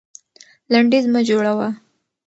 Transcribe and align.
لنډيز 0.71 1.05
مه 1.13 1.21
جوړوه. 1.27 1.67